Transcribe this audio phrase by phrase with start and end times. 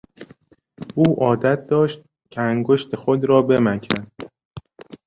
[0.95, 4.07] او عادت داشت که انگشت خود را بمکد.